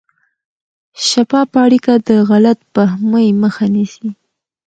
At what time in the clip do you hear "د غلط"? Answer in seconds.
2.07-2.59